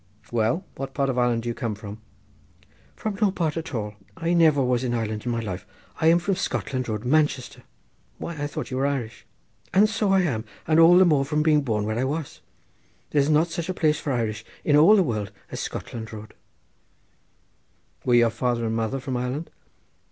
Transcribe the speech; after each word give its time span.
Well, 0.31 0.65
what 0.77 0.95
part 0.95 1.11
of 1.11 1.19
Ireland 1.19 1.43
do 1.43 1.49
you 1.49 1.53
come 1.53 1.75
from?" 1.75 2.01
"From 2.95 3.19
no 3.21 3.29
part 3.29 3.55
at 3.55 3.75
all. 3.75 3.93
I 4.17 4.33
never 4.33 4.63
was 4.63 4.83
in 4.83 4.95
Ireland 4.95 5.27
in 5.27 5.31
my 5.31 5.41
life. 5.41 5.63
I 5.97 6.07
am 6.07 6.17
from 6.17 6.37
Scotland 6.37 6.89
Road, 6.89 7.05
Manchester." 7.05 7.61
"Why, 8.17 8.33
I 8.33 8.47
thought 8.47 8.71
you 8.71 8.77
were 8.77 8.87
Irish!" 8.87 9.27
"And 9.75 9.87
so 9.87 10.11
I 10.11 10.21
am; 10.21 10.43
and 10.67 10.79
all 10.79 10.97
the 10.97 11.05
more 11.05 11.23
from 11.23 11.43
being 11.43 11.61
born 11.61 11.85
where 11.85 11.99
I 11.99 12.05
was. 12.05 12.41
There's 13.11 13.29
not 13.29 13.49
such 13.49 13.69
a 13.69 13.75
place 13.75 13.99
for 13.99 14.11
Irish 14.11 14.43
in 14.65 14.75
all 14.75 14.95
the 14.95 15.03
world 15.03 15.31
as 15.51 15.59
Scotland 15.59 16.11
Road." 16.11 16.33
"Were 18.03 18.15
your 18.15 18.31
father 18.31 18.65
and 18.65 18.75
mother 18.75 18.99
from 18.99 19.17
Ireland?" 19.17 19.51